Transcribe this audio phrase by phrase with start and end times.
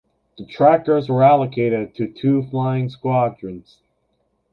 [0.39, 3.81] The Trackers were allocated to two flying squadrons.